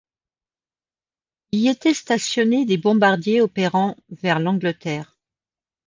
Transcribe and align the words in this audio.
Y 1.51 1.67
étaient 1.69 1.93
stationnés 1.93 2.65
des 2.65 2.77
bombardiers 2.77 3.39
opérant 3.39 3.95
vers 4.09 4.39
l'Angleterre. 4.39 5.19